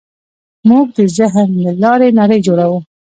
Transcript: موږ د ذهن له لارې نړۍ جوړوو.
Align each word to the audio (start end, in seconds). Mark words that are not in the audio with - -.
موږ 0.69 0.85
د 0.97 0.99
ذهن 1.17 1.49
له 1.63 1.71
لارې 1.83 2.09
نړۍ 2.19 2.39
جوړوو. 2.47 2.79